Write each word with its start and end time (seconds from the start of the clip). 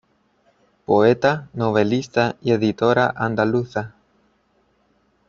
Poeta, 0.85 1.49
novelista 1.53 2.35
y 2.41 2.53
editora 2.53 3.13
andaluza. 3.15 3.93